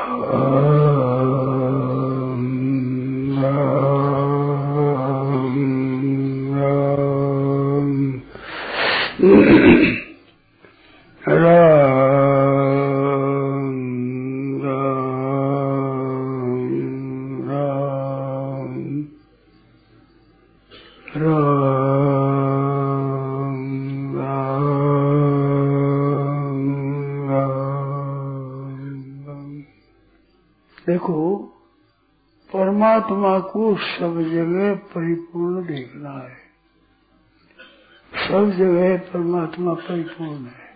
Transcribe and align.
Oh. 0.00 0.47
सब 33.78 34.22
जगह 34.22 34.74
परिपूर्ण 34.74 35.66
देखना 35.66 36.10
है। 36.10 36.36
सब 38.28 38.50
जगह 38.50 38.96
परमात्मा 38.96 39.74
परिपूर्ण 39.74 40.44
है। 40.44 40.66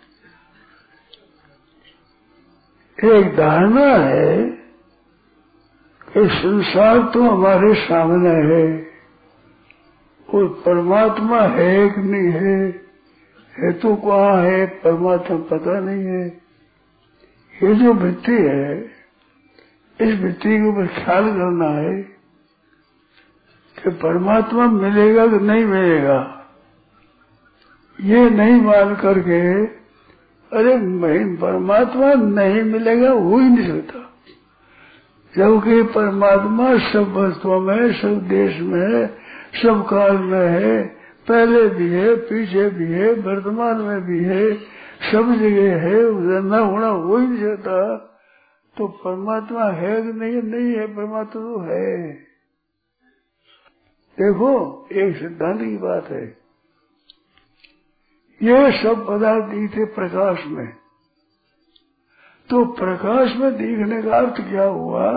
एक 3.13 3.37
धारणा 3.37 3.87
है 3.87 4.51
कि 6.09 6.29
संसार 6.29 6.99
तो 6.99 7.23
हमारे 7.23 7.75
सामने 7.75 8.31
है 8.31 8.93
और 10.35 10.49
परमात्मा 10.49 11.41
है 11.41 11.89
कि 11.89 12.01
नहीं 12.01 12.33
है 12.33 12.83
है 13.59 13.73
तो 13.73 13.97
कहाँ 13.97 14.43
है, 14.43 14.67
परमात्मा 14.67 15.37
पता 15.37 15.81
नहीं 15.81 16.05
है। 16.05 16.27
ये 17.63 17.75
जो 17.75 17.93
वृत्ति 17.95 18.33
है, 18.33 18.79
इस 20.01 20.21
वृत्ति 20.21 20.49
के 20.49 20.87
ख्याल 20.87 21.25
करना 21.25 21.69
है 21.69 22.12
कि 23.85 23.91
परमात्मा 23.91 24.67
मिलेगा 24.67 25.27
कि 25.27 25.39
नहीं 25.39 25.65
मिलेगा? 25.65 26.39
ये 28.01 28.31
नहीं 28.31 28.61
मान 28.61 28.95
करके, 28.95 29.67
अरे 30.59 30.77
परमात्मा 31.37 32.15
नहीं 32.15 32.63
मिलेगा, 32.63 33.11
हो 33.11 33.39
ही 33.39 33.49
नहीं 33.49 33.69
सकता। 33.69 33.99
जबकि 35.37 35.83
परमात्मा 35.83 36.79
सब 36.79 37.13
वस्तुओं 37.13 37.61
में, 37.61 37.93
सब 37.93 38.29
देश 38.29 38.61
में, 38.61 39.07
सब 39.63 39.87
काल 39.91 40.17
में 40.17 40.49
है, 40.49 40.83
पहले 41.29 41.69
भी 41.69 41.89
है, 41.89 42.17
पीछे 42.17 42.69
भी 42.71 42.85
है, 42.85 43.13
वर्तमान 43.13 43.77
में 43.77 44.01
भी 44.01 44.25
है, 44.25 44.55
सब 45.13 45.35
जगह 45.35 45.81
है 45.81 46.05
उधर 46.05 46.43
न 46.43 46.53
होना 46.53 46.87
हो 46.87 47.17
ही 47.17 47.27
नहीं 47.27 47.41
सकता। 47.41 47.97
तो 48.79 48.87
परमात्मा 48.87 49.65
है 49.65 50.03
कि 50.03 50.13
नहीं 50.13 50.43
नहीं 50.43 50.77
है, 50.77 50.87
परमात्मा 50.87 51.43
तो 51.43 51.61
है। 51.61 52.32
देखो, 54.13 54.87
एक 54.93 55.17
सिद्धांत 55.17 55.61
की 55.61 55.77
बात 55.77 56.09
है। 56.09 56.43
ये 58.43 58.83
सब 58.83 59.07
पदार्थ 59.09 59.45
दिखे 59.45 59.85
प्रकाश 59.85 60.45
में। 60.47 60.77
तो 62.51 62.65
प्रकाश 62.65 63.37
में 63.37 63.57
दिखने 63.57 64.03
का 64.03 64.17
अर्थ 64.17 64.35
क्या 64.49 64.65
हुआ? 64.65 65.13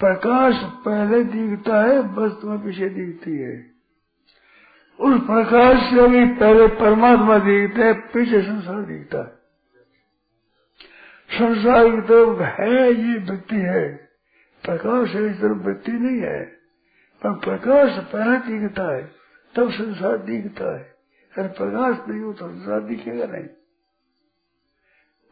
प्रकाश 0.00 0.54
पहले 0.62 1.24
दिखता 1.24 1.82
है, 1.82 1.98
वस्तु 2.14 2.48
में 2.48 2.58
पीछे 2.58 2.88
दिखती 2.88 3.38
है। 3.38 3.70
उस 5.00 5.20
प्रकाश 5.20 5.78
से 5.78 6.08
भी 6.08 6.26
पहले 6.26 6.66
परमात्मा 6.66 7.38
दिखते 7.38 7.82
है, 7.82 7.92
पीछे 7.92 8.42
संसार 8.42 8.82
दिखता 8.82 9.18
है। 9.18 9.42
संसार 11.38 11.90
की 11.90 12.00
तरफ़ 12.00 12.42
है, 12.42 12.94
ये 12.94 13.18
वृत्ति 13.18 13.56
है। 13.56 13.94
प्रकाश 14.64 15.08
है, 15.08 15.30
इस 15.30 15.36
तरफ़ 15.36 15.58
वृत्ति 15.58 15.92
नहीं 15.92 16.20
है। 16.20 16.61
पर 17.26 17.32
प्रकाश 17.32 17.98
पहले 17.98 18.38
दिखता 18.38 18.82
है, 18.82 19.02
तब 19.56 19.70
संसार 19.70 20.16
दिखता 20.16 20.78
है। 20.78 20.96
अगर 21.38 21.48
प्रकाश 21.48 22.08
नहीं 22.08 22.20
हो 22.20 22.32
तो 22.32 22.48
संसार 22.48 22.80
दिखेगा 22.80 23.26
नहीं। 23.26 23.44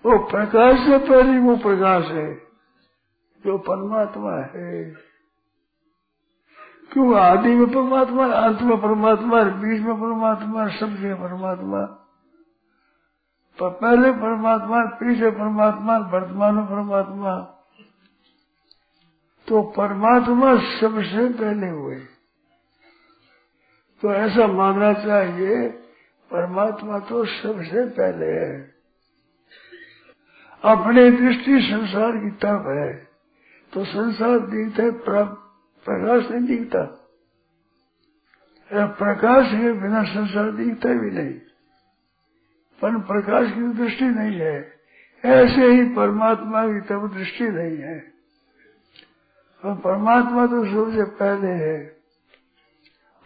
वो 0.06 0.19
प्रकाश 0.19 0.78
से 0.78 0.99
पहले 0.99 1.39
वो 1.39 1.56
प्रकाश 1.56 2.05
है, 2.05 2.34
जो 3.47 3.59
परमात्मा 3.59 4.37
है। 4.37 4.84
क्यों? 6.93 7.21
आदि 7.21 7.55
में 7.55 7.67
परमात्मा, 7.67 8.27
अंत 8.27 8.62
में 8.62 8.81
परमात्मा, 8.81 9.43
बीच 9.43 9.83
में 9.83 9.95
परमात्मा, 9.95 10.69
सब 10.69 10.87
जगह 10.87 11.15
परमात्मा। 11.15 11.81
पर 13.61 13.71
पहले 13.71 14.12
परमात्मा, 14.12 14.84
पीछे 14.84 15.31
परमात्मा, 15.31 15.99
वर्तमान 15.99 16.55
में 16.55 16.67
परमात्मा। 16.67 17.59
तो 19.50 19.62
परमात्मा 19.62 20.59
सबसे 20.59 21.28
पहले 21.28 21.69
हुए। 21.69 21.97
तो 24.03 24.12
ऐसा 24.12 24.47
मानना 24.47 24.93
चाहिए, 24.93 25.69
परमात्मा 26.31 26.99
तो 26.99 27.25
सबसे 27.25 27.87
पहले 27.87 28.27
है। 28.27 28.75
अपने 30.65 31.10
दृष्टि 31.10 31.60
संसार 31.62 32.12
की 32.12 32.31
तरफ़ 32.31 32.69
है। 32.69 33.09
तो 33.72 33.84
संसार 33.84 34.39
दिखता 34.39 34.83
है 34.83 34.91
प्रकाश 34.91 36.31
नहीं 36.31 36.47
दिखता। 36.47 36.83
प्रकाश 38.72 39.47
के 39.47 39.72
बिना 39.72 40.05
संसार 40.05 40.50
दिखता 40.50 40.89
भी 40.89 41.10
नहीं। 41.10 41.34
पर 42.83 42.99
प्रकाश 42.99 43.53
की 43.55 43.72
दृष्टि 43.72 44.05
नहीं 44.05 44.39
है। 44.39 44.72
ऐसे 45.25 45.66
ही 45.66 45.94
परमात्मा 45.94 46.69
की 46.69 46.81
तब 46.81 47.15
दृष्टि 47.15 47.44
नहीं 47.44 47.78
है। 47.78 48.09
और 49.65 49.75
परमात्मा 49.75 50.47
तो 50.47 50.65
सबसे 50.65 51.04
पहले 51.04 51.48
है। 51.48 51.97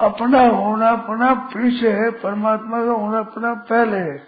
अपना 0.00 0.40
होना 0.40 0.88
अपना 0.88 1.34
पीछे 1.34 1.92
है, 1.92 2.10
परमात्मा 2.10 2.84
का 2.84 2.90
होना 2.90 3.18
अपना 3.18 3.54
पहले 3.54 3.96
है। 3.96 4.18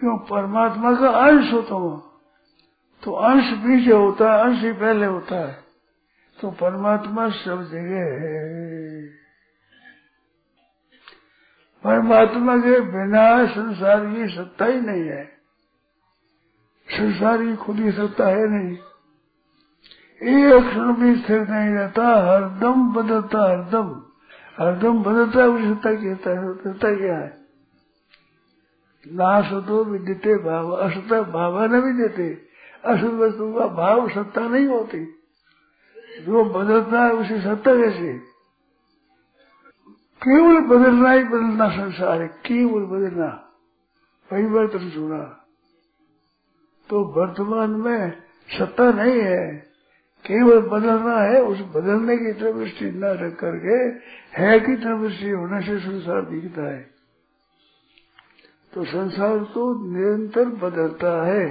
क्यों? 0.00 0.18
परमात्मा 0.18 0.94
का 0.94 1.08
अंश 1.08 1.52
हो। 1.52 1.62
तो 1.62 2.06
तो 3.04 3.12
अंश 3.12 3.44
पीछे 3.44 3.92
होता 3.92 4.32
है, 4.32 4.40
अंश 4.40 4.64
ही 4.64 4.72
पहले 4.72 5.06
होता 5.06 5.36
है। 5.36 5.64
तो 6.40 6.50
परमात्मा 6.50 7.28
सब 7.28 7.62
जगह 7.62 8.26
है। 8.26 9.06
परमात्मा 11.84 12.56
के 12.56 12.80
बिना 12.80 13.46
संसार 13.46 14.06
की 14.06 14.28
सत्ता 14.36 14.64
ही 14.64 14.80
नहीं 14.80 15.02
है। 15.02 15.24
संसार 16.90 17.38
की 17.38 17.56
खुद 17.56 17.76
ही 17.76 17.92
सत्ता 17.92 18.26
है 18.26 18.46
नहीं। 18.48 18.78
एक 20.22 20.68
क्षण 20.68 20.94
भी 20.94 21.16
स्थिर 21.16 21.48
नहीं 21.48 21.74
रहता, 21.74 22.06
हरदम 22.06 22.92
बदलता, 22.92 23.50
हरदम। 23.50 24.02
हरदम 24.58 25.02
बदलता 25.02 25.42
है 25.42 25.74
सत्ता 25.74 25.94
कहता 25.94 26.30
है 26.30 26.54
सत्ता 26.54 26.96
क्या 26.96 27.18
है? 27.18 27.40
नासतो 29.12 29.84
विद्यते 29.84 30.34
भाव 30.34 30.70
असता 30.70 31.22
भाव 31.22 31.64
न 31.64 31.80
भी 31.80 31.92
देते। 31.92 32.42
असत 32.84 33.04
वस्तु 33.04 33.52
का 33.52 33.66
भाव 33.66 34.08
सत्ता 34.08 34.40
नहीं 34.40 34.66
होती। 34.66 35.04
जो 36.26 36.44
बदलता 36.44 37.04
है, 37.04 37.12
उसे 37.12 37.40
सत्ता 37.40 37.74
कैसे? 37.74 38.12
केवल 40.26 40.60
बदलना 40.60 41.10
ही 41.10 41.24
बदलना 41.24 41.68
संसार 41.68 42.20
है, 42.20 42.28
केवल 42.28 42.82
बदलना। 42.82 43.26
परिवर्तन 44.30 44.90
छूना 44.90 45.44
तो 46.88 47.04
वर्तमान 47.04 47.70
में 47.70 48.22
सत्ता 48.58 48.90
नहीं 48.90 49.20
है। 49.20 49.69
केवल 50.24 50.60
बदलना 50.68 51.16
है, 51.20 51.40
उस 51.42 51.60
बदलने 51.74 52.16
की 52.16 52.32
तरफ़ 52.32 52.56
दृष्टि 52.56 52.90
न 52.92 53.04
रख 53.20 53.36
करके 53.36 53.76
है 54.36 54.58
की 54.60 54.76
तरफ़ 54.76 55.00
दृष्टि 55.00 55.30
होने 55.30 55.60
से 55.60 55.78
संसार 55.80 56.22
दिखता 56.24 56.70
है। 56.70 56.82
तो 58.72 58.84
संसार 58.84 59.38
तो 59.54 59.64
निरंतर 59.86 60.48
बदलता 60.60 61.12
है 61.26 61.48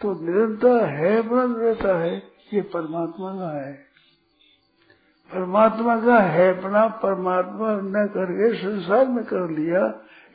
तो 0.00 0.12
निरंतर 0.20 0.84
है 0.86 1.20
बदल 1.22 1.52
रहता 1.56 1.98
है, 1.98 2.16
ये 2.52 2.60
परमात्मा 2.68 3.30
का 3.34 3.50
है। 3.56 3.72
परमात्मा 5.30 5.96
का 6.00 6.18
है 6.26 6.48
अपना 6.50 6.86
परमात्मा 7.02 7.72
न 7.84 8.06
करके 8.06 8.52
संसार 8.54 9.06
में 9.08 9.24
कर 9.24 9.50
लिया, 9.50 9.82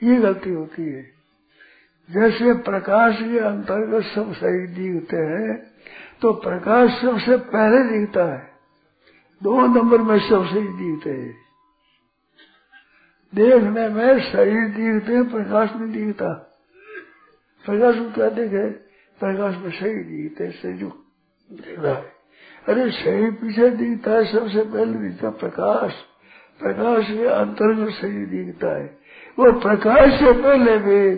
ये 0.01 0.15
गलती 0.17 0.53
होती 0.53 0.83
है। 0.83 1.01
जैसे 2.09 2.53
प्रकाश 2.63 3.17
के 3.21 3.39
अंतर्गत 3.39 4.03
सब 4.05 4.33
सही 4.33 4.67
दिखते 4.69 5.17
हैं 5.25 5.74
तो 6.21 6.33
प्रकाश 6.33 6.89
सबसे 7.01 7.37
पहले 7.37 7.99
दिखता 7.99 8.33
है। 8.33 8.51
दो 9.43 9.61
नंबर 9.61 9.97
में 9.97 10.19
सबसे 10.19 10.61
दिखते 10.61 11.09
हैं। 11.09 11.37
देखने 13.35 13.89
में 13.89 14.31
शरीर 14.31 14.67
दिखते 14.67 15.13
हैं, 15.13 15.29
प्रकाश 15.31 15.69
नहीं 15.75 16.05
दिखता। 16.05 16.33
प्रकाश 17.65 17.95
में 17.95 18.13
क्या 18.13 18.29
देखे? 18.29 18.69
प्रकाश 19.19 19.55
में 19.57 19.71
सही 19.71 19.95
दिखते 19.95 20.51
शरीर 20.51 20.91
दिख 21.51 21.79
रहा 21.79 21.93
है। 21.93 22.15
अरे 22.69 22.91
शरीर 22.91 23.31
पीछे 23.31 23.69
दिखता 23.69 24.11
है, 24.11 24.31
सबसे 24.31 24.63
पहले 24.63 25.09
दिखता 25.09 25.29
प्रकाश। 25.29 25.93
प्रकाश 26.59 27.07
के 27.07 27.25
अंतर्गत 27.25 27.89
शरीर 27.89 28.27
दिखता 28.27 28.77
है। 28.77 28.85
वो 29.39 29.59
प्रकाश 29.59 30.19
से 30.19 30.41
पहले 30.41 30.77
भी 30.77 31.15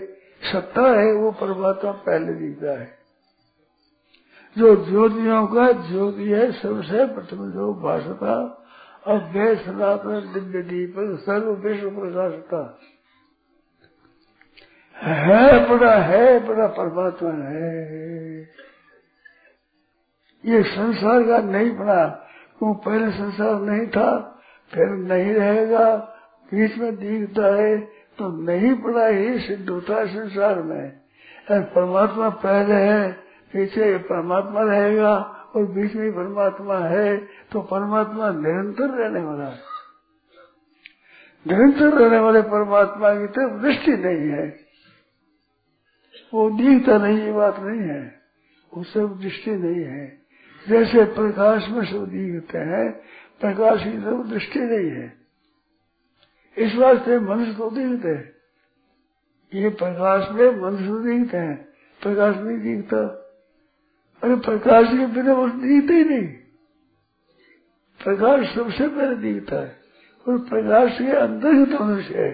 सत्ता 0.52 1.00
है, 1.00 1.14
वो 1.14 1.32
परमात्मा 1.32 1.92
पहले 1.92 2.34
दिखता 2.34 2.80
है। 2.80 2.97
जो 4.58 4.76
ज्योतियों 4.86 5.46
का 5.48 5.72
ज्योति 5.88 6.30
है, 6.30 6.52
सबसे 6.52 7.06
प्रथम 7.06 7.52
जो 7.52 7.74
भाषता 7.74 8.36
अव्यय 9.08 9.56
सनातन 9.56 10.32
दिव्य 10.34 10.62
दीप 10.62 10.96
सर्व 11.22 11.50
विश्व 11.64 11.90
प्रकाशता 11.90 12.62
है। 14.98 15.68
बड़ा 15.70 15.96
है 16.04 16.40
बड़ा 16.48 16.68
परमात्मा 16.68 17.32
है। 17.44 18.40
ये 20.44 20.62
संसार 20.64 21.24
का 21.24 21.38
नहीं 21.42 21.72
बना 21.72 22.06
क्यों 22.60 22.74
पहले 22.76 23.10
संसार 23.12 23.62
नहीं 23.62 23.88
था, 23.88 24.10
फिर 24.72 24.88
नहीं 24.88 25.34
रहेगा, 25.34 25.96
बीच 26.52 26.78
में 26.78 26.96
दिखता 26.96 27.54
है 27.56 27.78
तो 28.18 28.28
नहीं 28.44 28.74
पड़ा 28.76 29.08
ही 29.08 29.40
सिद्ध 29.40 29.70
होता 29.70 29.96
है 29.96 30.08
संसार 30.08 30.62
में। 30.64 30.90
परमात्मा 31.52 32.30
पहले 32.30 32.76
है 32.76 33.27
पीछे 33.54 33.98
परमात्मा 33.98 34.62
रहेगा 34.62 35.16
और 35.56 35.66
बीच 35.66 35.96
में 35.96 36.12
परमात्मा 36.12 36.78
है 36.78 37.18
तो 37.52 37.62
परमात्मा 37.62 38.30
निरंतर 38.30 38.90
रहने 38.90 39.22
वाला 39.22 39.46
है। 39.46 39.60
निरंतर 41.48 41.98
रहने 41.98 42.20
वाले 42.20 42.42
परमात्मा 42.42 43.16
की 43.16 43.28
तरफ़ 43.28 43.62
दृष्टि 43.62 43.92
नहीं 43.92 44.30
है। 44.30 44.60
वो 46.34 46.50
दिखता 46.50 46.98
नहीं, 46.98 47.20
ये 47.20 47.32
बात 47.32 47.60
नहीं 47.60 47.82
है। 47.82 48.22
वो 48.74 48.84
सब 48.84 49.20
दृष्टि 49.20 49.52
नहीं 49.52 49.84
है। 49.84 50.22
जैसे 50.70 51.06
प्रकाश 51.06 51.70
में 51.70 51.86
सब 51.86 52.06
दिखते 52.06 52.58
हैं, 52.58 52.92
प्रकाश 53.42 53.84
की 53.84 53.98
तरफ़ 53.98 54.28
दृष्टि 54.28 54.60
नहीं 54.60 54.90
है। 54.90 55.14
इस 56.58 56.76
वास्ते 56.76 57.20
मनुष्य 57.20 57.54
तो 57.54 57.70
दिखते 57.70 58.10
हैं। 58.10 58.34
ये 59.54 59.70
प्रकाश 59.70 60.28
में 60.32 60.62
मनुष्य 60.62 60.88
तो 60.88 61.00
दिखते 61.00 61.38
हैं। 61.38 61.66
प्रकाश 62.02 62.38
नहीं 62.38 62.58
दिखता। 62.58 63.24
अरे 64.24 64.36
प्रकाश 64.36 64.88
के 64.90 65.06
बिना 65.06 65.34
वो 65.34 65.48
दिखते 65.48 65.94
ही 65.94 66.04
नहीं। 66.04 66.28
प्रकाश 68.00 68.56
सबसे 68.56 68.88
पहले 68.88 69.16
दिखता 69.16 69.56
है, 69.56 69.76
और 70.26 70.38
प्रकाश 70.40 70.98
के 70.98 71.12
अंतर्गत 71.18 71.82
मनुष्य 71.82 72.14
है। 72.16 72.32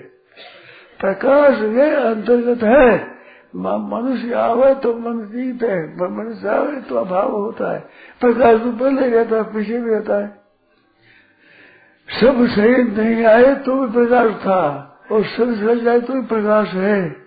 प्रकाश 1.00 1.58
के 1.62 1.90
अंतर्गत 1.96 2.64
है। 2.64 3.12
मनुष्य 3.56 4.34
आवे 4.34 4.74
तो 4.76 4.94
मन 5.00 5.20
जीत 5.28 5.64
है 5.64 5.80
मनुष्य 6.12 6.48
आवे 6.50 6.82
तो 6.82 6.96
अभाव 6.96 7.32
होता 7.32 7.74
है। 7.74 7.80
प्रकाश 8.22 8.60
तो 8.62 8.72
पहले 8.72 9.10
रहता 9.10 9.36
है, 9.36 9.44
पीछे 9.44 9.80
भी 9.80 9.90
रहता 9.90 10.16
है। 10.18 10.28
सब 12.10 12.46
सही 12.48 12.84
नहीं 12.84 13.26
आए 13.26 13.54
तो 13.56 13.76
भी 13.76 13.92
प्रकाश 13.94 14.32
था, 14.42 14.62
और 15.12 15.24
सब 15.26 15.54
सही 15.56 15.80
जाए 15.80 16.00
तो 16.00 16.14
भी 16.14 16.22
प्रकाश 16.28 16.74
है। 16.76 17.23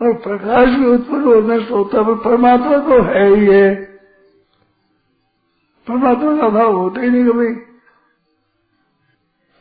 और 0.00 0.12
प्रकाश 0.14 0.68
भी 0.70 0.86
उत्पन्न 0.86 1.28
और 1.28 1.44
नष्ट 1.44 1.70
होता 1.70 1.98
है 1.98 2.14
परमात्मा 2.24 2.78
तो 2.78 3.02
है 3.02 3.26
ही 3.26 3.46
है। 3.46 3.74
परमात्मा 5.86 6.36
का 6.36 6.46
अभाव 6.46 6.72
होता 6.74 7.00
ही 7.00 7.10
नहीं 7.10 7.24
कभी। 7.24 7.54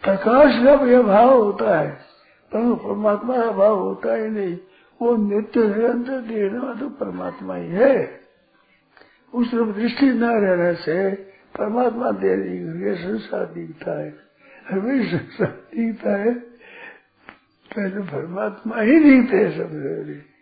प्रकाश 0.04 0.64
का 0.66 0.76
भी 0.76 0.94
अभाव 0.94 1.30
होता 1.34 1.80
है 1.80 1.92
परंतु 2.52 2.76
परमात्मा 2.76 3.36
का 3.36 3.44
अभाव 3.44 3.80
होता 3.80 4.16
ही 4.16 4.30
नहीं। 4.30 4.58
वो 5.02 5.16
नित्य 5.20 5.60
निरंतर 5.60 6.20
देखने 6.22 6.60
वाला 6.60 6.74
तो 6.74 6.90
परमात्मा 6.90 7.56
ही 7.56 7.68
है। 7.68 8.20
उस 9.34 9.54
दृष्टि 9.54 10.06
न 10.06 10.24
रहने 10.24 10.74
से 10.76 11.16
परमात्मा 11.56 12.12
दे 12.12 12.96
संसार 12.96 13.46
दिखता 13.46 14.00
है। 14.02 14.14
हमें 14.70 15.06
संसार 15.12 15.52
दिखता 15.76 16.16
है। 16.16 16.55
पहले 17.76 18.02
परमात्मा 18.02 18.82
ही 18.82 19.00
दिखते 19.00 19.38
है 19.38 19.58
सबसे 19.58 20.36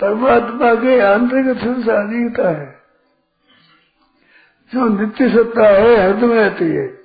परमात्मा 0.00 0.74
के 0.74 1.00
आंतरिक 1.00 1.56
संसार 1.56 2.06
दिखता 2.06 2.50
है। 2.50 2.82
जो 4.72 4.88
नित्य 4.88 5.28
सत्ता 5.28 5.68
है 5.68 5.96
हरदम 5.96 6.32
रहती 6.32 6.64
है। 6.64 6.98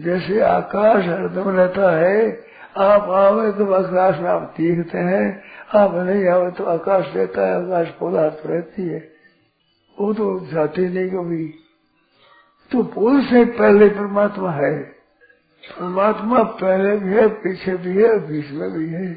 जैसे 0.00 0.40
आकाश 0.40 1.04
हरदम 1.04 1.48
रहता 1.48 1.96
है, 1.96 2.46
आप 2.76 3.02
आवे 3.02 3.52
तो 3.52 3.72
आकाश 3.72 4.20
में 4.20 4.30
आप 4.30 4.54
देखते 4.58 4.98
हैं, 4.98 5.42
आप 5.74 5.94
नहीं 5.94 6.28
आवे 6.28 6.50
तो 6.50 6.64
आकाश 6.64 7.16
रहता 7.16 7.46
है, 7.46 7.66
आकाश 7.66 7.88
पौधा 8.00 8.28
तो 8.28 8.48
रहती 8.48 8.82
है। 8.82 9.12
वो 10.00 10.14
तो 10.14 10.46
जाते 10.52 10.88
नहीं 10.88 11.10
कभी। 11.10 11.54
तो 12.72 12.82
पुल 12.82 13.22
से 13.22 13.44
पहले 13.44 13.88
परमात्मा 13.88 14.52
है। 14.52 14.97
परमात्मा 15.72 16.42
पहले 16.42 16.96
भी 16.96 17.14
है, 17.14 17.28
पीछे 17.28 17.76
भी 17.76 18.02
है, 18.02 18.28
बीच 18.28 18.50
में 18.50 18.72
भी 18.72 18.88
है। 18.88 19.14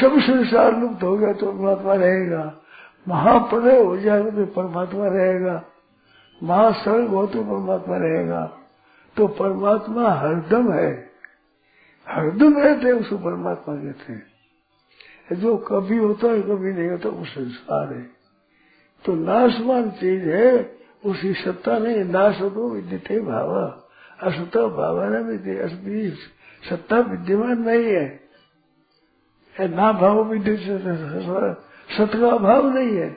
सब 0.00 0.20
संसार 0.20 0.80
लुप्त 0.80 1.02
हो 1.02 1.16
गया 1.16 1.32
तो 1.32 1.46
परमात्मा 1.46 1.94
रहेगा। 1.94 2.56
महाप्रलय 3.08 3.84
हो 3.84 3.96
जाएगा 3.96 4.30
तो 4.30 4.46
परमात्मा 4.46 5.08
रहेगा। 5.08 5.64
महासर्ग 6.42 7.08
हो 7.08 7.26
तो 7.26 7.42
परमात्मा 7.42 7.96
रहेगा। 7.96 8.58
तो 9.16 9.26
परमात्मा 9.26 10.08
हरदम 10.08 10.72
है। 10.72 11.10
हरदम 12.08 12.58
रहते 12.58 12.92
उसको 12.92 13.18
परमात्मा 13.18 13.74
कहते 13.74 14.12
हैं। 14.12 14.26
जो 15.32 15.56
कभी 15.56 15.96
होता 15.96 16.26
है, 16.26 16.42
कभी 16.42 16.72
नहीं 16.72 16.90
होता, 16.90 17.08
वो 17.08 17.24
संसार 17.24 17.94
है। 17.94 18.10
तो 19.04 19.14
नाशवान 19.14 19.90
चीज़ 19.90 20.28
है 20.28 20.76
उसकी 21.04 21.34
सत्ता 21.34 21.78
नहीं, 21.78 22.04
नाश 22.04 22.40
हो 22.40 22.50
तो 22.50 22.70
विद्यते 22.70 23.20
भाव। 23.20 23.82
असत्ता 24.22 24.66
भावना 24.66 25.20
भी 25.20 25.38
थी 25.38 25.56
विद्य 25.76 26.16
सत्ता 26.70 26.98
विद्यमान 26.98 27.58
नहीं 27.58 27.84
है। 27.84 28.20
ना 29.60 29.92
भाव 29.92 30.24
विद्य 30.24 30.56
सत्य 31.98 32.20
का 32.20 32.38
भाव 32.38 32.74
नहीं 32.74 32.96
है। 32.96 33.10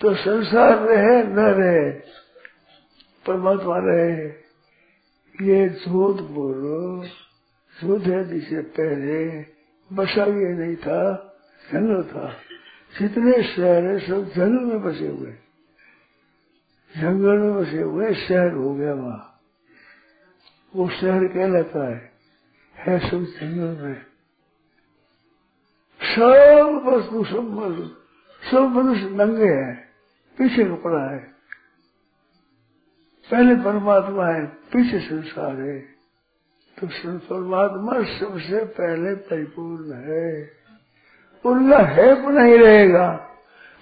तो 0.00 0.14
संसार 0.14 0.78
रहे, 0.78 1.22
न 1.22 1.38
रहे, 1.38 1.90
परमात्मा 3.26 3.76
रहे, 3.78 4.26
ये 5.46 5.68
झूठ 5.68 6.16
बोलो, 6.16 7.04
झूठ 7.82 8.00
है 8.00 8.24
जिसे 8.28 8.60
पहले 8.62 9.46
बसा 9.92 10.24
ये 10.24 10.54
नहीं 10.54 10.76
था 10.76 11.14
जंगल 11.72 12.02
था। 12.02 12.32
जितने 13.00 13.42
शहर 13.42 13.84
है, 13.84 13.98
सब 13.98 14.24
जंगल 14.24 14.64
में 14.64 14.82
बसे 14.82 15.08
हुए 15.08 15.32
जंगल 16.98 17.52
बसे 17.52 17.82
हुए 17.82 18.14
शहर 18.14 18.52
हो 18.52 18.74
गया 18.74 18.94
वहाँ। 18.94 19.40
वो 20.76 20.88
शहर 20.88 21.24
कहलाता 21.24 21.88
है 21.88 22.12
है 22.76 22.98
सब 22.98 23.20
जंगल 23.20 23.82
में। 23.82 24.06
सब 26.02 26.82
वस्तु 26.86 27.24
सब 27.24 27.54
वस्तु 27.54 28.04
सब 28.50 28.62
मनुष्य 28.62 29.10
नंगे 29.10 29.44
हैं, 29.44 29.88
पीछे 30.38 30.64
कपड़ा 30.64 31.10
है। 31.10 31.18
पहले 33.30 33.56
परमात्मा 33.56 34.26
है, 34.26 34.46
पीछे 34.46 35.00
संसार 35.00 35.60
है। 35.60 35.78
तो 36.80 36.86
परमात्मा 37.18 38.18
सबसे 38.18 38.64
पहले 38.64 39.14
परिपूर्ण 39.14 39.92
है। 39.92 40.52
उनका 41.46 41.78
है 41.78 42.32
नहीं 42.32 42.58
रहेगा। 42.58 43.30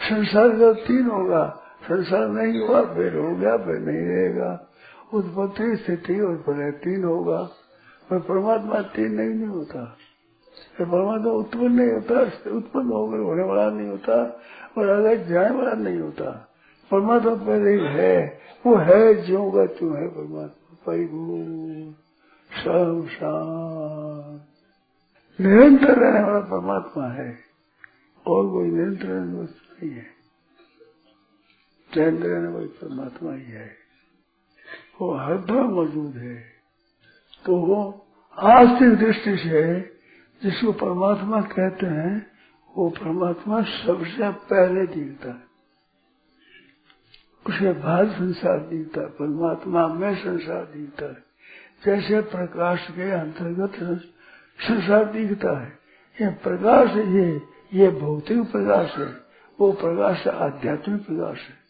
संसार 0.02 0.48
का 0.48 0.72
तीन 0.72 1.06
होगा। 1.06 1.61
संसार 1.82 2.28
नहीं 2.28 2.68
हुआ 2.68 2.82
फिर 2.94 3.16
हो 3.16 3.36
गया 3.36 3.56
फिर 3.56 3.78
नहीं 3.78 4.06
रहेगा। 4.06 4.68
उत्पत्ति 5.14 5.76
स्थिति 5.76 6.20
और 6.20 6.36
प्रलय 6.36 6.70
तीन 6.70 7.04
होगा। 7.04 7.42
पर 8.10 8.18
परमात्मा 8.18 8.80
तीन 8.80 9.12
नहीं, 9.12 9.30
नहीं 9.30 9.46
होता। 9.46 9.84
परमात्मा 10.80 11.30
उत्पन्न 11.30 11.72
नहीं 11.72 11.92
होता 11.92 12.20
उत्पन्न 12.50 12.86
होकर 12.86 13.18
होने 13.18 13.42
वाला 13.42 13.70
नहीं 13.70 13.88
होता 13.88 14.40
और 14.78 14.88
अगर 14.88 15.16
जाने 15.16 15.56
वाला 15.56 15.72
नहीं 15.72 15.98
होता 15.98 16.48
परमात्मा 16.90 17.34
पहले 17.34 17.70
ही 17.70 17.80
है। 17.80 18.38
वो 18.66 18.76
है 18.76 19.14
जो 19.14 19.50
का 19.50 19.66
तू 19.66 19.94
है 19.94 20.08
परमात्मा। 20.08 20.76
परिपूर्ण 20.86 21.92
निरंतर 25.40 25.98
रहने 25.98 26.24
वाला 26.24 26.40
परमात्मा 26.40 27.06
है 27.06 27.38
और 28.26 28.50
कोई 28.50 28.70
निरंतर 28.70 29.08
नहीं 29.08 29.90
है। 29.90 30.21
चैन 31.94 32.22
रहने 32.22 32.48
वाली 32.48 32.66
परमात्मा 32.66 33.32
ही 33.32 33.42
है। 33.42 33.74
वो 35.00 35.14
हर 35.14 35.32
हरदम 35.32 35.54
मौजूद 35.54 36.16
है। 36.16 36.44
तो 37.44 37.56
वो 37.56 38.06
आस्तिक 38.38 38.94
दृष्टि 38.94 39.36
से 39.36 39.80
जिसको 40.42 40.72
परमात्मा 40.72 41.40
कहते 41.40 41.86
हैं, 41.86 42.26
वो 42.76 42.90
परमात्मा 42.90 43.62
सबसे 43.62 44.30
पहले 44.30 44.86
दिखता 44.86 45.28
है। 45.28 45.52
उसके 47.46 47.72
बाद 47.72 48.10
संसार 48.10 48.58
दिखता 48.58 49.00
है, 49.00 49.06
परमात्मा 49.06 49.88
में 49.88 50.16
संसार 50.16 50.64
दिखता 50.64 51.04
है। 51.04 51.24
जैसे 51.86 52.20
प्रकाश 52.20 52.90
के 52.90 53.10
अंतर्गत 53.10 53.72
संसार 54.60 55.04
दिखता 55.04 55.60
है, 55.60 55.78
ये 56.20 56.30
प्रकाश 56.30 56.90
ये 56.90 57.42
ये 57.74 57.90
भौतिक 57.90 58.42
प्रकाश 58.42 58.98
है, 58.98 59.16
वो 59.60 59.72
प्रकाश 59.72 60.28
आध्यात्मिक 60.28 61.06
प्रकाश 61.06 61.38
है। 61.38 61.61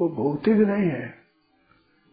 वो 0.00 0.08
भौतिक 0.08 0.56
नहीं 0.56 0.90
है। 0.90 1.14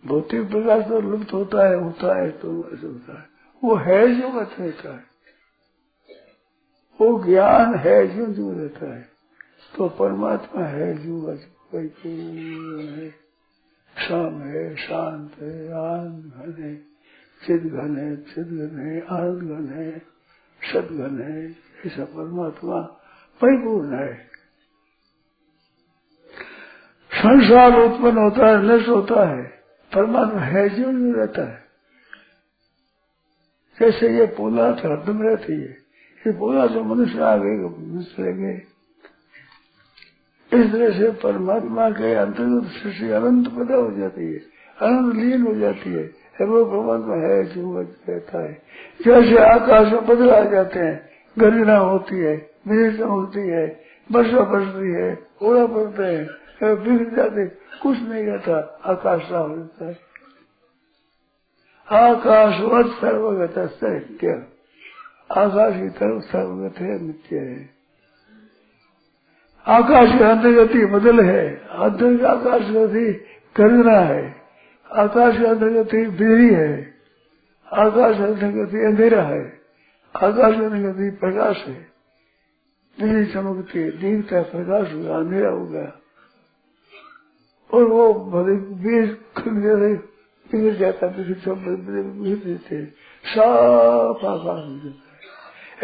भौतिक 0.06 0.50
प्रकाश 0.50 0.88
तो 0.88 1.00
लुप्त 1.00 1.34
होता 1.34 1.70
है 1.70 1.76
होता 1.76 2.22
है 2.22 2.32
तो 2.32 2.72
ऐसे 2.74 2.88
होता 2.88 3.20
है। 3.20 3.28
वो 3.64 3.76
है 3.76 4.22
जो 4.22 4.40
रहता 4.40 4.96
है। 4.96 5.04
वो 7.02 7.24
ज्ञान 7.24 7.76
है 7.76 8.16
जो 8.16 8.26
जो 8.26 8.52
रहता 8.52 8.96
है। 8.96 9.10
तो 9.78 9.90
परमात्मा 9.90 10.64
है 10.64 10.98
जो 10.98 11.30
है। 11.32 13.26
शाम 14.08 14.42
है, 14.42 14.76
शांत 14.76 15.32
है 15.42 15.72
आनंद 15.72 16.24
घन 16.24 16.64
है, 16.64 16.76
चिद 17.46 17.74
घन 17.74 17.98
है, 17.98 18.16
चिद 18.16 18.48
घन 18.48 18.80
है 18.80 19.02
आनंद 19.02 19.44
घन 19.44 19.74
है 19.74 20.00
सदघन 20.74 21.22
है। 21.22 21.56
ऐसा 21.86 22.06
परमात्मा 22.06 22.82
परिपूर्ण 23.42 23.96
है। 23.96 24.35
संसार 27.26 27.80
उत्पन्न 27.80 28.18
होता 28.18 28.48
है 28.48 28.58
नष्ट 28.66 28.90
होता 28.90 29.28
है, 29.28 29.44
परमात्मा 29.92 30.42
है 30.42 30.68
जो 30.72 30.92
नहीं 30.92 31.14
रहता 31.14 31.44
है। 31.44 31.64
जैसे 33.78 34.10
ये 34.10 34.26
पोला 34.36 34.66
हरदम 34.82 35.22
रहती 35.22 35.54
है 35.54 35.74
ये 36.22 36.32
पोला 36.34 36.66
तो 36.68 36.84
मनुष्य 36.84 37.22
आ 37.22 37.36
गए 37.38 37.56
मनुष्य 37.58 38.34
गए 38.34 38.62
इस 40.52 40.72
तरह 40.72 40.92
से 41.00 41.10
परमात्मा 41.24 41.90
के 41.92 42.14
अंतर्गत 42.16 42.70
सृष्टि 42.74 43.10
अनंत 43.12 43.48
पैदा 43.50 43.76
हो 43.76 43.92
जाती 43.92 44.26
है, 44.26 44.40
अनंत 44.78 45.16
लीन 45.16 45.42
हो 45.42 45.54
जाती 45.56 45.90
है 45.92 46.06
वो 46.46 46.64
परमात्मा 46.66 47.16
है 47.18 47.44
जो 47.46 47.82
रहता 47.82 48.44
है। 48.44 48.54
जैसे 49.00 49.38
आकाश 49.46 49.92
में 49.94 50.06
बदल 50.08 50.30
आ 50.32 50.42
जाते 50.52 50.80
हैं 50.80 50.96
गर्जना 51.38 51.78
होती 51.80 52.18
है 52.18 52.36
विदेश 52.68 53.00
होती 53.02 53.48
है, 53.50 53.66
वर्षा 54.10 54.42
बरसती 54.44 54.92
है, 54.94 55.10
ओला 55.42 55.66
पड़ते 55.68 56.04
हैं 56.06 56.26
बिगड़ 56.64 57.16
जाते, 57.16 57.48
कुछ 57.82 58.00
नहीं 58.00 58.26
रहता, 58.26 58.82
आकाश 58.86 59.22
साफ़ 59.22 59.52
रहता 59.52 59.86
है। 59.86 60.00
आकाशवत 61.92 62.86
सर्वगत 62.86 63.58
नित्य 63.84 64.28
आकाश 65.32 65.74
की 65.74 65.90
तरफ़ 65.90 66.24
सर्वगत 66.24 66.78
है, 66.78 67.04
नित्य 67.04 67.40
है। 67.40 67.70
आकाश 69.68 70.12
की 70.12 70.24
अंतर्गति 70.24 70.86
बदल 70.86 71.26
है 71.26 71.56
अंतर 71.56 72.26
आकाश 72.26 72.62
गति 72.62 73.14
करना 73.56 74.00
है। 74.00 74.36
आकाश 74.92 75.38
की 75.38 75.46
अंतर्गति 75.46 76.08
बिजली 76.08 76.54
है, 76.54 76.94
आकाश 77.74 78.16
अंतर्गति 78.16 78.78
अंधेरा 78.78 79.24
है। 79.24 79.60
आकाश 80.16 80.56
अंतर्गति 80.56 81.10
प्रकाश 81.10 81.66
है। 81.68 81.92
बिजली 83.02 83.26
चमकती 83.26 83.80
है 83.80 83.92
दीपता 83.92 84.42
प्रकाश 84.42 84.94
होगा 84.94 85.18
अंधेरा 85.18 85.50
हो 85.50 85.66
गया। 85.66 86.02
और 87.76 87.84
वो 87.84 88.14
भले 88.14 88.56
बीज 88.56 89.18
खुल 89.38 89.54
बिगड़ 89.54 90.74
जाता 90.74 91.08
बिगड़ 91.08 92.44
देते 92.44 92.86
साफ़ 93.26 94.26
आकाश 94.26 94.84
है। 94.84 95.06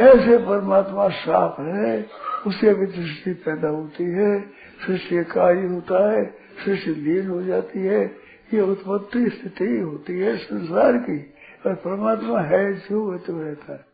ऐसे 0.07 0.37
परमात्मा 0.37 1.09
साफ़ 1.09 1.61
है 1.61 2.07
उसे 2.47 2.73
भी 2.73 2.85
दृष्टि 2.85 3.33
पैदा 3.33 3.69
होती 3.69 4.03
है, 4.03 4.41
सृष्टि 4.87 5.23
कार्य 5.23 5.67
होता 5.67 6.11
है, 6.11 6.25
सृष्टि 6.65 6.95
लीन 6.95 7.29
हो 7.29 7.43
जाती 7.43 7.79
है, 7.79 8.05
ये 8.53 8.61
उत्पत्ति 8.61 9.29
स्थिति 9.29 9.79
होती 9.79 10.19
है 10.19 10.37
संसार 10.37 10.97
की, 10.97 11.33
और 11.65 11.75
परमात्मा 11.75 12.41
है 12.41 12.73
जो 12.73 13.17
तो 13.17 13.41
रहता 13.41 13.73
है। 13.73 13.85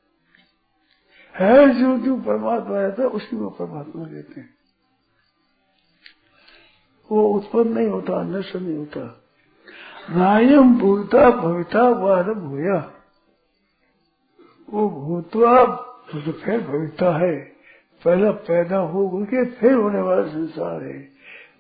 है 1.35 1.69
जो 1.79 1.97
जो 1.97 2.15
परमात्मा 2.15 2.81
रहता 2.81 3.01
है, 3.01 3.09
उसी 3.09 3.37
को 3.37 3.49
परमात्मा 3.49 4.03
कहते 4.03 4.41
हैं। 4.41 4.56
वो 7.11 7.29
उत्पन्न 7.29 7.77
नहीं 7.77 7.87
होता, 7.87 8.23
नष्ट 8.23 8.55
नहीं 8.55 8.77
होता। 8.77 9.23
नायम 10.09 10.79
भूता 10.79 11.29
भविता 11.29 11.89
वार 11.89 12.33
भूया। 12.33 12.93
वो 14.69 14.89
भूतवा 14.89 15.65
तो 16.11 16.31
फिर 16.31 16.67
भविता 16.67 17.17
है। 17.17 17.35
पहला 18.05 18.31
पैदा 18.31 18.77
हो 18.77 19.09
के 19.09 19.45
फिर 19.45 19.73
होने 19.73 20.01
वाला 20.01 20.27
संसार 20.27 20.83
है। 20.83 20.99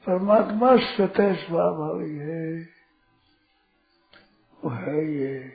परमात्मा 0.07 0.77
स्वतः 0.77 1.33
स्वाभाविक 1.33 2.21
है। 2.21 2.69
वो 4.63 4.69
है 4.69 5.15
ये। 5.15 5.53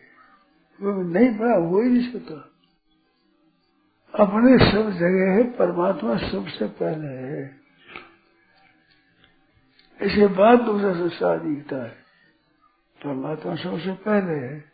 वो 0.83 1.03
नहीं 1.03 1.39
बना 1.39 1.55
हो 1.55 1.81
ही 1.81 1.89
नहीं 1.89 2.13
सकता 2.13 2.49
अपने 4.25 4.73
सब 4.73 4.91
जगह 4.91 5.33
है, 5.33 5.43
परमात्मा 5.51 6.17
सबसे 6.17 6.67
पहले 6.67 7.07
है। 7.07 7.62
इसके 10.03 10.27
बाद 10.27 10.61
दूसरा 10.61 10.93
संसार 10.93 11.39
दिखता 11.39 11.77
है। 11.77 11.89
परमात्मा 13.05 13.55
सबसे 13.55 13.93
पहले 13.93 14.35
है। 14.35 14.65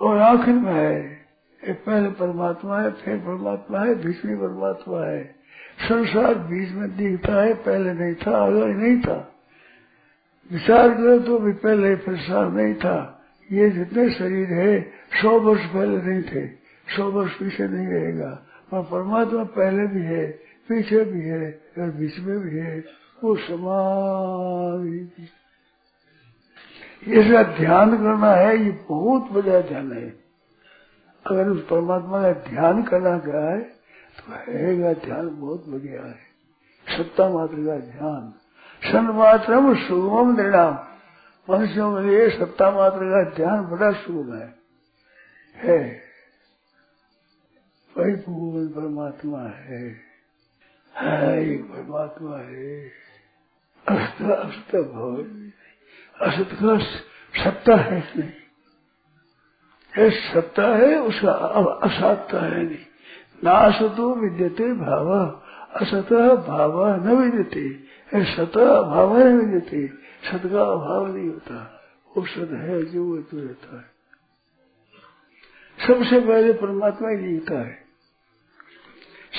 और 0.00 0.18
आखिर 0.18 0.54
में 0.54 0.72
है, 0.72 1.26
एक 1.64 1.84
पहले 1.84 2.08
परमात्मा 2.08 2.80
है, 2.80 2.90
फिर 2.90 3.16
परमात्मा 3.16 3.80
है, 3.80 3.94
बीच 3.94 4.24
में 4.24 4.36
परमात्मा 4.36 5.04
है। 5.04 5.24
संसार 5.88 6.34
बीच 6.34 6.72
में 6.72 6.96
दिखता 6.96 7.42
है, 7.42 7.54
पहले 7.54 7.92
नहीं 7.92 8.14
था, 8.14 8.46
आगे 8.46 8.66
नहीं 8.66 9.00
था। 9.00 9.34
विचार 10.52 10.94
करो 10.94 11.18
तो 11.18 11.38
भी 11.38 11.52
पहले 11.52 11.96
संसार 11.96 12.52
नहीं 12.52 12.74
था। 12.74 13.26
ये 13.52 13.70
जितने 13.70 14.10
शरीर 14.10 14.48
है, 14.48 14.92
सौ 15.22 15.40
वर्ष 15.40 15.64
पहले 15.64 15.96
नहीं 15.96 16.22
थे, 16.22 16.48
सौ 16.96 17.10
वर्ष 17.10 17.34
पीछे 17.34 17.68
नहीं 17.68 17.86
रहेगा। 17.86 18.46
और 18.72 18.82
परमात्मा 18.82 19.44
पहले 19.44 19.86
भी 19.86 20.00
है 20.00 20.47
पीछे 20.68 21.04
भी 21.04 21.20
है, 21.20 21.60
और 21.78 21.90
बीच 21.90 22.18
में 22.18 22.38
भी 22.38 22.58
है, 22.58 22.84
वो 23.24 23.36
समाधि 23.36 25.28
इसका 27.18 27.42
ध्यान 27.42 27.96
करना 27.96 28.32
है, 28.32 28.58
ये 28.58 28.70
बहुत 28.88 29.22
बड़ा 29.30 29.60
ध्यान 29.60 29.92
है। 29.92 30.10
अगर 31.26 31.48
उस 31.48 31.62
परमात्मा 31.62 32.22
का 32.22 32.32
ध्यान 32.32 32.82
करना 32.82 33.18
क्या 33.18 33.50
है 33.50 33.60
तो 34.18 34.32
है 34.32 34.94
ध्यान 34.94 35.40
बहुत 35.40 35.68
बढ़िया 35.68 36.02
है। 36.02 36.18
सत्ता 36.98 37.28
मात्र 37.28 37.54
का 37.54 37.76
ध्यान। 37.76 38.34
सन 38.92 39.06
मात्र 39.06 39.76
सुगम 39.76 40.36
निर्णाम 40.36 40.78
मनुष्यों 41.50 42.02
के 42.02 42.08
लिए 42.08 42.30
सत्ता 42.30 42.70
मात्र 42.70 42.98
का 42.98 43.36
ध्यान 43.36 43.66
बड़ा 43.66 43.92
सुगम 43.92 44.34
है। 44.34 44.54
है। 45.56 46.00
परमात्मा 47.98 49.42
है। 49.42 50.07
है 51.00 51.56
परमात्मा 51.56 52.36
है 52.36 52.88
अस्त 53.88 54.22
अस्त 54.22 54.76
भव 54.76 55.22
असत 56.26 56.56
का 56.62 56.78
सत्ता 57.44 57.76
है 57.76 58.12
नहीं 58.16 58.32
सत्ता 60.10 60.76
है 60.76 61.00
उसका 61.00 61.32
असात्ता 61.82 62.40
है 62.40 62.62
नहीं। 62.62 62.76
ना 63.44 63.50
असतो 63.50 64.14
विद्यते 64.14 64.72
भाव। 64.72 65.42
असत 65.74 66.12
भाव 66.48 66.94
न 66.94 67.08
विद्यते। 67.16 67.74
सत 68.24 68.58
भाव 68.86 69.18
न 69.18 69.36
विद्यते। 69.36 69.86
सत 69.86 70.46
का 70.46 70.62
अभाव 70.62 71.16
नहीं 71.16 71.28
होता। 71.28 71.80
वो 72.16 72.26
सत 72.26 72.50
है 72.52 72.84
जो 72.84 73.04
वो 73.04 73.16
तो 73.16 73.36
रहता 73.36 73.76
है। 73.76 73.84
सबसे 75.86 76.20
पहले 76.20 76.52
परमात्मा 76.52 77.08
ही 77.08 77.16
जीता 77.16 77.60
है। 77.60 77.87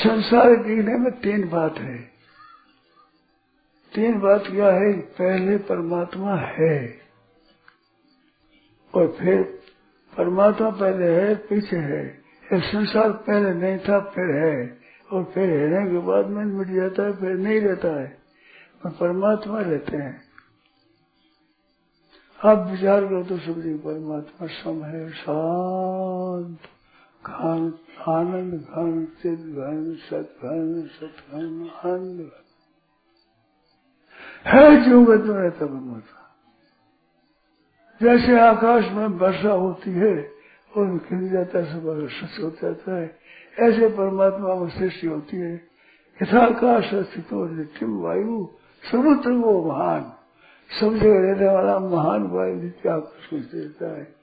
संसार 0.03 0.55
जीने 0.55 0.97
में 0.97 1.11
तीन 1.11 1.49
बात 1.49 1.77
है। 1.77 1.97
तीन 3.95 4.19
बात 4.19 4.43
क्या 4.47 4.71
है? 4.71 4.93
पहले 4.93 5.57
परमात्मा 5.57 6.35
है। 6.35 7.01
और 8.93 9.17
फिर 9.19 9.59
परमात्मा 10.17 10.69
पहले 10.69 11.21
है, 11.21 11.35
पीछे 11.35 11.77
है। 11.77 12.23
ये 12.53 12.59
संसार 12.59 13.11
पहले 13.11 13.53
नहीं 13.53 13.79
था, 13.79 13.99
फिर 13.99 14.35
है। 14.35 14.77
और 15.11 15.23
फिर 15.23 15.49
रहने 15.49 15.91
के 15.91 15.97
बाद 15.97 16.27
में 16.27 16.45
मिट 16.45 16.67
जाता 16.67 17.03
है, 17.03 17.13
फिर 17.13 17.29
नहीं 17.29 17.61
रहता 17.61 18.01
है। 18.01 18.17
और 18.85 18.91
परमात्मा 18.91 19.61
रहते 19.61 19.97
हैं। 19.97 20.21
आप 22.45 22.67
विचार 22.71 23.05
करो 23.05 23.23
तो 23.23 23.37
समझिए, 23.37 23.77
परमात्मा 23.77 24.47
सम 24.47 24.83
है, 24.83 25.09
शांत। 25.09 26.78
घन 27.25 27.73
आनंद 28.07 28.53
घन, 28.53 29.05
चित 29.05 29.39
घन, 29.39 29.97
सत 29.99 30.35
घन 30.43 30.89
सत 30.93 31.31
घन, 31.31 31.69
आनंद 31.85 32.21
घन। 32.21 32.45
है 34.47 34.89
जो 34.89 35.01
में 35.01 35.17
रहता 35.17 35.65
परमात्मा 35.65 36.25
जैसे 38.01 38.39
आकाश 38.39 38.91
में 38.91 39.07
वर्षा 39.07 39.51
होती 39.51 39.91
है 39.91 40.31
और 40.77 40.97
खिल 40.97 41.29
जाता 41.29 41.59
है, 41.59 41.65
सब 41.65 42.09
सच 42.09 42.43
हो 42.43 42.49
जाता 42.49 42.95
है। 42.95 43.19
ऐसे 43.59 43.89
परमात्मा 43.89 44.55
में 44.55 44.69
सृष्टि 44.69 45.07
होती 45.07 45.37
है। 45.37 45.55
यथाकाश 46.21 46.85
स्थित 46.85 47.27
नित्यम 47.33 47.99
वायु, 47.99 48.47
समुद्र 48.91 49.31
वो 49.31 49.71
महान। 49.71 50.13
सब 50.79 50.97
जगह 50.97 51.19
रहने 51.19 51.55
वाला 51.55 51.79
महान 51.79 52.23
वायु 52.23 52.55
नित्य 52.55 52.89
आकाश 52.89 53.33
में 53.33 53.49
रहता 53.53 53.97
है। 53.97 54.18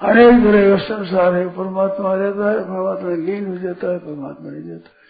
अनेक 0.00 0.44
का 0.44 0.76
संसार 0.76 1.34
है, 1.34 1.48
परमात्मा 1.48 2.14
रहता 2.14 2.50
है, 2.50 2.60
परमात्मा 2.60 3.10
लीन 3.10 3.46
हो 3.46 3.56
जाता 3.56 3.92
है, 3.92 3.98
परमात्मा 3.98 4.50
नहीं 4.50 4.62
जाता 4.62 4.88
है। 4.88 5.02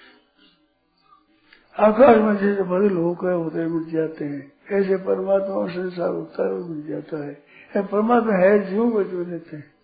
आकाश 1.88 2.16
में 2.16 2.36
जैसे 2.36 2.62
बदल 2.62 2.96
होकर 2.96 3.32
उदय 3.32 3.66
मिट 3.66 3.88
जाते 3.88 4.24
हैं, 4.24 4.52
ऐसे 4.72 4.96
परमात्मा 4.96 5.54
और 5.54 5.70
संसार 5.70 6.08
उतार 6.08 6.52
मिल 6.52 6.86
जाता 6.86 7.26
है। 7.26 7.34
परमात्मा 7.76 8.32
है 8.34 8.70
जीव 8.70 8.84
बचो 8.84 9.24
देते 9.24 9.56
हैं। 9.56 9.74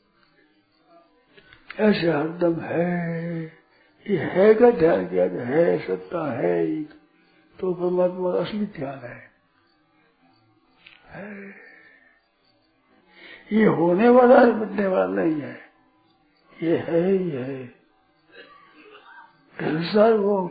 ऐसे 1.80 2.10
हरदम 2.10 2.54
है 2.54 3.42
ये 4.10 4.16
है 4.16 4.54
का 4.54 4.70
ध्यान 4.70 5.06
किया 5.06 5.24
है, 5.24 5.78
सत्ता 5.78 6.32
है 6.32 6.66
तो 7.60 7.72
परमात्मा 7.74 8.32
का 8.32 8.38
असली 8.38 8.66
ध्यान 8.66 8.98
है, 8.98 9.18
ये 13.52 13.64
होने 13.66 14.08
वाला 14.08 14.40
है 14.40 14.52
बनने 14.52 14.86
वाला 14.86 15.12
नहीं 15.14 15.40
है। 15.40 15.56
ये 16.62 16.76
है 16.78 17.00
ही 17.08 17.30
है। 17.30 17.66
संसार 19.56 20.12
वो 20.12 20.50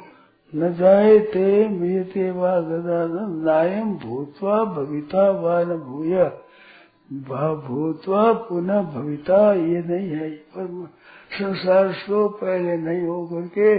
न 0.54 0.74
जाए 0.74 1.20
ते 1.20 1.68
मियते 1.70 2.32
वा 2.32 2.52
नायम 3.46 3.94
भूतवा 3.96 4.64
भविता 4.66 5.30
वा 5.32 5.64
न 5.64 5.78
भूय। 5.78 6.24
भूतवा 7.68 8.24
पुनः 8.34 8.82
भविता 8.92 9.40
ये 9.54 9.80
नहीं 9.82 10.10
है। 10.12 10.30
पर 10.54 10.68
संसार 11.32 11.92
सो 11.94 12.28
पहले 12.30 12.78
नहीं 12.78 13.04
हो 13.08 13.18
करके 13.28 13.70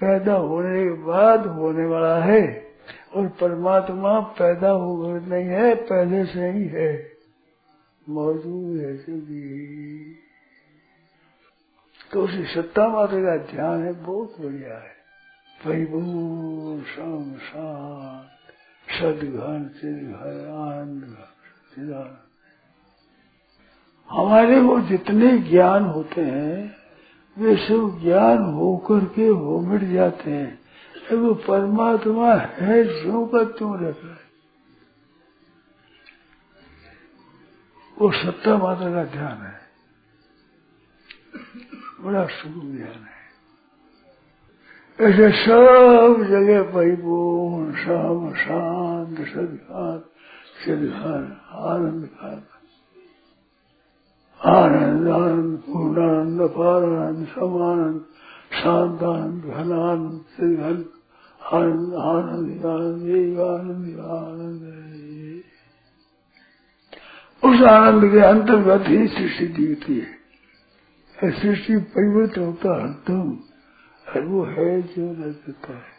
पैदा 0.00 0.34
होने 0.34 0.84
के 0.84 0.90
बाद 1.02 1.46
होने 1.46 1.86
वाला 1.86 2.18
है 2.24 2.42
और 3.14 3.28
परमात्मा 3.40 4.20
पैदा 4.20 4.70
होकर 4.70 5.20
नहीं 5.28 5.48
है, 5.48 5.74
पहले 5.74 6.24
से 6.24 6.50
ही 6.50 6.66
है। 6.66 6.90
मौजूद 8.06 8.80
है 8.80 8.96
सभी 8.96 10.14
तो 12.10 12.22
उसी 12.22 12.44
सत्ता 12.44 12.88
माता 12.88 13.18
का 13.22 13.36
ध्यान 13.52 13.82
है, 13.84 13.92
बहुत 13.92 14.40
बढ़िया 14.40 14.76
है। 14.78 14.96
सदघन 18.88 19.62
सिद्धघन 19.76 20.38
आनंद 20.58 21.16
हमारे 24.08 24.60
को 24.60 24.80
जितने 24.80 25.38
ज्ञान 25.38 25.84
होते 25.84 26.20
हैं 26.20 26.77
वे 27.38 27.56
सब 27.56 28.00
ज्ञान 28.02 28.38
होकर 28.38 29.04
के 29.04 29.30
वो 29.30 29.60
मिट 29.60 29.82
जाते 29.82 30.30
हैं। 30.30 30.58
वो 31.16 31.34
परमात्मा 31.34 32.34
है, 32.34 32.84
जो 32.84 33.26
का 33.26 33.44
क्यों 33.44 33.78
रहता 33.78 34.06
है। 34.06 34.28
वो 37.98 38.12
सत्ता 38.12 38.58
माता 38.58 38.90
का 38.94 39.04
ध्यान 39.04 39.38
है। 39.38 39.60
बड़ा 42.00 42.26
सुख 42.26 42.52
ध्यान 42.52 43.06
है। 43.06 43.18
ऐसे 45.00 45.44
सब 45.44 46.24
जगह 46.30 46.62
परिपूर्ण, 46.62 47.72
सब 47.72 48.34
शांत 48.36 49.18
सदघान 49.18 49.98
सदघान 50.66 51.40
आनंद 51.50 52.06
खान 52.06 52.57
आनंद 54.44 55.08
आनंद 55.08 55.58
पूर्णानंद, 55.58 56.40
पारानंद, 56.40 57.26
समानंद, 57.26 58.00
शांतानंद 58.62 59.44
घनानंद 59.44 60.20
श्रीघन 60.36 60.84
आनंद 61.42 61.94
आनंद 61.94 62.66
आनंद 62.66 63.40
आनंद। 63.40 64.00
आनंद 64.00 64.72
उस 67.44 67.62
आनंद 67.62 68.12
के 68.12 68.18
अंतर्गत 68.18 68.84
ही 68.88 69.08
सृष्टि 69.08 69.46
दिखती 69.46 69.98
है। 69.98 70.18
सृष्टि 71.40 71.76
परिवर्तन 71.76 72.40
होता 72.40 72.74
हरदम 72.74 73.36
और 74.08 74.24
वो 74.24 74.44
है 74.44 74.82
जो 74.82 75.22
रहता 75.22 75.72
है। 75.72 75.98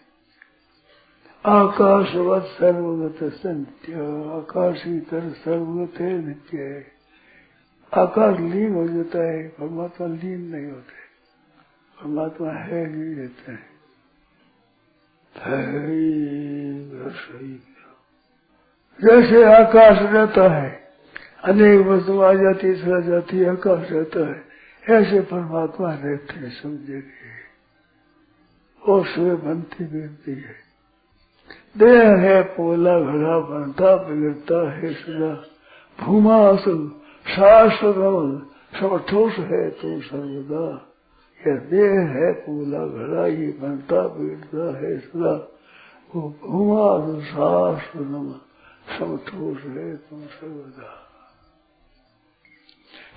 आकाशवत 1.46 2.44
सर्वगत 2.44 3.34
संत्य 3.34 3.94
आकाश 4.34 4.84
की 4.84 5.00
तरह 5.00 5.30
सर्वगत 5.30 6.02
है 6.02 6.26
नित्य 6.26 6.58
है। 6.58 6.99
आकाश 7.94 8.40
लीन 8.40 8.74
हो 8.74 8.88
जाता 8.88 9.24
है, 9.24 9.48
परमात्मा 9.48 10.08
लीन 10.08 10.42
नहीं 10.42 10.72
होते। 10.72 11.10
परमात्मा 12.00 12.52
है 12.52 12.88
नहीं 12.88 13.16
रहते 13.16 13.52
हैं। 13.52 13.70
जैसे 19.02 19.44
आकाश 19.44 19.98
रहता 20.02 20.56
है, 20.56 20.88
अनेक 21.44 21.88
वस्तु 21.88 22.22
आ 22.22 22.34
जाती 22.34 22.76
सह 22.76 23.00
जाती 23.00 23.46
आकाश 23.46 23.92
रहता 23.92 24.30
है। 24.30 24.50
ऐसे 24.90 25.22
परमात्मा 25.22 25.94
रहते 25.94 26.34
हैं, 26.34 26.50
समझे 26.50 27.04
और 28.84 29.06
सुबह 29.06 29.36
बनती 29.36 29.86
गिरती 29.86 30.32
है। 30.32 30.56
देह 31.78 32.10
है, 32.10 32.44
पोला 32.44 33.00
घड़ा 33.00 33.40
बनता 33.40 33.96
बिगड़ता 33.96 34.72
है 34.72 34.94
सदा 34.94 35.46
भूमा 36.06 36.38
असल 36.38 36.99
शाश्वत 37.30 37.98
समठोस 38.80 39.36
है 39.50 39.70
तू 39.72 39.90
सर्वदा 40.02 40.66
यह 41.42 41.56
देह 41.70 41.94
है 42.14 42.32
पूला 42.40 42.82
घड़ा 42.88 43.26
ये 43.28 43.48
बनता 43.62 44.02
बीटता 44.08 44.66
है 44.78 44.92
सदा। 45.00 45.34
वो 46.12 46.22
भूमा 46.42 46.88
शाश्वत 47.26 48.08
समठोस 49.00 49.60
है 49.66 49.96
तुम 49.98 50.26
सर्वदा 50.28 50.90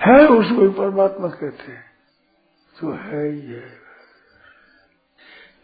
है 0.01 0.27
उसको 0.29 0.71
परमात्मा 0.71 1.29
कहते 1.29 1.73
हैं। 1.73 1.85
तो 2.75 2.93
है 2.93 3.25
ही 3.29 3.41
है 3.41 3.71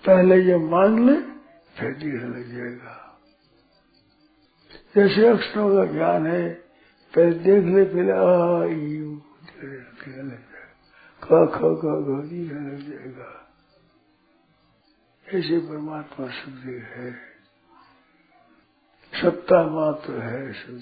पहले 0.05 0.37
ये 0.43 0.57
मान 0.65 0.99
ले, 1.07 1.17
फिर 1.77 1.95
धीरे 1.95 2.29
लग 2.29 2.47
जाएगा। 2.57 2.95
जैसे 4.97 5.27
अक्षरों 5.29 5.69
का 5.77 5.85
ज्ञान 5.93 6.27
है 6.27 6.68
पहले 7.15 7.39
देख 7.39 7.65
ले 7.65 7.85
पहले 7.85 8.13
खा 11.23 11.47
खा 11.47 11.75
खा 11.75 12.01
लग 12.49 12.77
जाएगा। 12.77 13.51
ऐसे 15.29 15.59
परमात्मा 15.59 16.27
सब 16.27 16.63
है। 16.85 17.21
सत्ता 19.15 19.63
मात्र 19.63 20.21
है 20.21 20.53
सब 20.53 20.79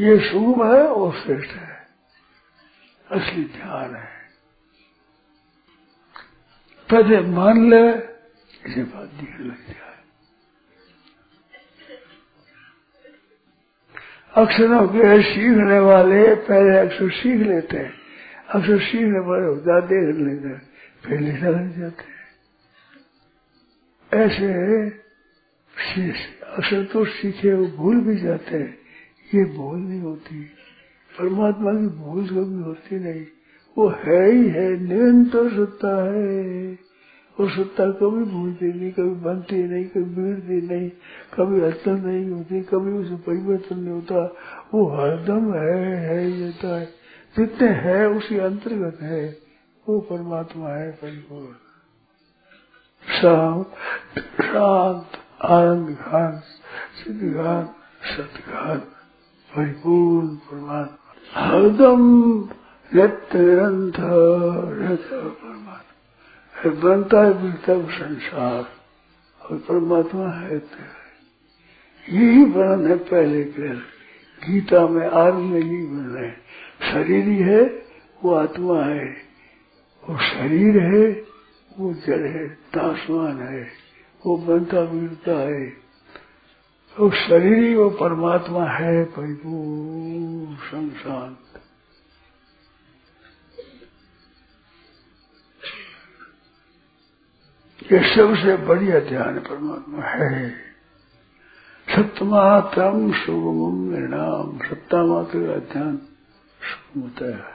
ये 0.00 0.30
शुभ 0.30 0.72
है 0.72 0.86
और 0.86 1.12
श्रेष्ठ 1.12 1.50
है। 1.50 1.88
असली 3.10 3.44
ध्यान 3.44 3.96
है। 3.96 4.30
पहले 6.90 7.20
मान 7.20 7.70
ले, 7.70 8.02
इसे 8.70 8.84
बात 8.84 9.08
दिखने 9.08 9.44
लग 9.44 9.66
जाए 9.66 9.91
अक्षरों 14.36 14.88
के 14.88 15.22
सीखने 15.22 15.78
वाले 15.78 16.34
पहले 16.34 16.78
अक्षर 16.78 17.10
सीख 17.10 17.46
लेते 17.46 17.76
हैं। 17.76 17.92
अक्षर 18.50 18.78
सीखने 18.78 19.18
वाले 19.18 19.46
होता 19.46 19.80
देख 19.80 20.16
लेते 20.16 20.48
हैं 20.48 20.62
फिर 21.06 21.20
लिखा 21.20 21.48
लग 21.48 21.78
जाते 21.78 22.04
हैं। 22.04 22.12
ऐसे 24.24 24.52
अक्षर 26.56 26.84
तो 26.84 27.04
सीखे 27.04 27.54
वो 27.54 27.66
भूल 27.66 28.00
भी 28.00 28.16
जाते 28.16 28.56
हैं। 28.56 28.78
ये 29.34 29.44
भूल 29.44 29.78
नहीं 29.78 30.00
होती। 30.00 30.44
परमात्मा 31.18 31.72
की 31.72 31.86
भूल 31.86 32.26
कभी 32.26 32.62
होती 32.62 32.98
नहीं। 32.98 33.26
वो 33.78 33.88
है 33.88 34.30
ही 34.30 34.48
है, 34.48 34.80
निरंतर 34.80 35.48
सत्ता 35.48 36.12
है। 36.12 36.78
वो 37.40 37.48
सत्ता 37.48 37.90
कभी 37.90 38.24
भूलती 38.24 38.66
नहीं, 38.66 38.92
कभी 38.92 39.10
बनती 39.10 39.62
नहीं, 39.62 39.84
कभी 39.84 40.02
बिगड़ती 40.02 40.66
नहीं, 40.66 40.90
कभी 41.34 41.60
हलचल 41.60 41.92
नहीं 41.92 42.30
होती, 42.30 42.62
कभी 42.62 42.92
उसे 42.92 43.14
परिवर्तन 43.14 43.78
नहीं 43.78 43.94
होता। 43.94 44.34
वो 44.74 44.88
हरदम 44.88 45.54
है 45.54 45.96
है, 45.96 46.40
रहता 46.40 46.68
है। 46.68 46.86
जितने 47.38 47.68
है, 47.68 48.08
उसी 48.08 48.38
अंतर्गत 48.38 49.00
है। 49.00 49.38
वो 49.88 50.00
परमात्मा 50.00 50.68
है, 50.68 50.92
परिपूर्ण। 50.92 51.46
शांत 53.22 53.72
शांत, 54.42 55.06
आनंद 55.44 55.88
घान, 55.88 56.32
सिद्ध 57.04 57.34
घान 57.34 57.64
सतघान 58.16 58.78
परिपूर्ण 59.56 60.28
परमात्मा। 60.28 60.96
हरदम 61.40 62.38
नित्य 62.94 63.56
परमात्मा। 65.40 65.91
बनता 66.70 67.24
है 67.24 67.42
बिकता 67.42 67.72
है 67.72 67.86
संसार। 67.86 68.66
और 69.42 69.56
परमात्मा 69.58 70.28
है 70.28 70.58
तो 70.58 70.76
यही 72.12 72.44
वर्णन 72.44 72.86
है 72.86 72.96
पहले 72.96 73.44
के 73.44 73.74
गीता 74.48 74.86
में 74.86 75.08
आरंभ 75.08 75.40
में 75.40 75.60
यही 75.60 75.86
वर्णन 75.86 76.16
है 76.16 76.42
शरीर 76.82 77.24
ही 77.24 77.38
है, 77.38 77.62
वो 78.24 78.34
आत्मा 78.34 78.82
है। 78.82 79.16
वो 80.08 80.16
शरीर 80.16 80.78
है, 80.78 81.24
वो 81.78 81.94
जड़ 81.94 82.26
है 82.26 82.48
तासमान 82.48 83.38
है। 83.38 83.68
वो 84.26 84.36
बनता 84.36 84.80
बिगड़ता 84.80 85.32
है। 85.32 85.72
वो 87.00 87.10
शरीर 87.10 87.64
ही, 87.64 87.74
वो 87.74 87.90
परमात्मा 87.90 88.64
है, 88.64 89.04
परिपूर्ण 89.04 90.54
संसार। 90.54 91.36
ये 97.82 97.98
सबसे 98.08 98.56
बढ़िया 98.66 98.98
ध्यान 99.00 99.38
परमात्मा 99.40 100.02
है 100.08 100.48
सत्यमात्रम 101.88 103.10
सुगम 103.12 103.80
निर्णाम 103.90 104.58
सत्ता 104.66 105.02
मात्र 105.06 105.40
का 105.46 105.56
ध्यान 105.72 105.96
सुगम 106.60 107.00
होता 107.00 107.26
है 107.28 107.50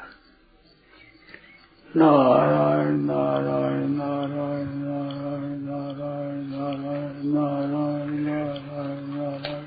नारायण 1.89 2.99
नारायण 3.05 3.87
नारायण 3.93 4.73
नारायण 4.81 5.55
नारायण 5.63 6.43
नारायण 6.49 7.23
नारायण 7.27 8.11
नारायण 8.25 9.05
नारायण 9.07 9.07
नारायण 9.15 9.65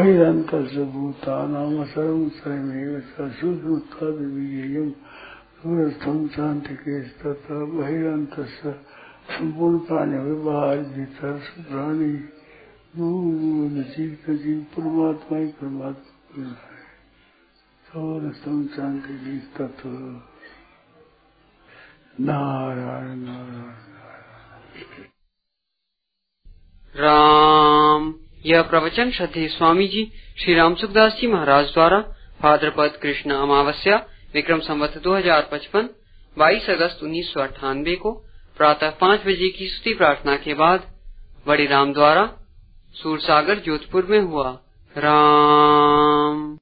बहिरन्तसभूतानां 0.00 1.84
सर्वं 1.84 2.28
स्वयमेव 2.28 3.00
सूक्ष्मत्वादिबीजयं 3.00 4.90
दूरस्थं 4.90 6.28
शान्तिकेस्तत्र 6.28 7.64
बहिरन्तस्य 7.64 8.80
सम्पूर्णप्राणि 9.30 10.18
व्यवहार्यतर्षप्राणि 10.18 12.28
नजीव 12.96 14.30
नजीव 14.30 14.62
परमात्मा 14.62 15.38
ही 15.38 15.46
परमात्मा 15.46 16.44
है 16.44 16.60
सौरस्थम 17.92 18.66
शांति 18.66 19.08
की 19.08 19.38
तत्व 19.38 20.20
नारायण 22.20 23.18
नारायण। 23.18 23.72
राम। 26.96 28.19
यह 28.46 28.62
प्रवचन 28.62 29.10
श्रद्धे 29.10 29.48
स्वामी 29.48 29.88
जी 29.88 30.12
श्री 30.38 30.54
राम 30.54 30.74
सुखदास 30.74 31.16
जी 31.20 31.26
महाराज 31.26 31.66
द्वारा 31.66 31.98
भाद्रपद 32.42 32.98
कृष्ण 33.02 33.30
अमावस्या, 33.30 34.06
विक्रम 34.34 34.60
संवत 34.60 35.02
2055 35.06 35.88
22 36.38 36.70
अगस्त 36.70 37.02
उन्नीस 37.02 37.32
सौ 37.32 37.40
अठानवे 37.40 37.96
को 37.96 38.12
प्रातः 38.56 38.90
पाँच 38.90 39.20
बजे 39.20 39.48
की 39.48 39.68
स्तुति 39.68 39.94
प्रार्थना 39.94 40.36
के 40.36 40.54
बाद 40.54 40.82
बड़े 41.46 41.66
राम 41.66 41.92
द्वारा 41.92 42.36
सूरसागर 42.92 43.54
जोधपुर 43.54 44.06
में 44.06 44.20
हुआ। 44.20 44.60
राम। 44.98 46.58